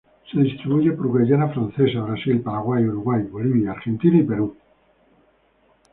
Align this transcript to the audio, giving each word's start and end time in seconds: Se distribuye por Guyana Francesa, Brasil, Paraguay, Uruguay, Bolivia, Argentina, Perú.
Se 0.31 0.39
distribuye 0.41 0.93
por 0.93 1.09
Guyana 1.09 1.49
Francesa, 1.49 2.01
Brasil, 2.01 2.41
Paraguay, 2.41 2.83
Uruguay, 2.87 3.21
Bolivia, 3.21 3.69
Argentina, 3.73 4.25
Perú. 4.27 4.57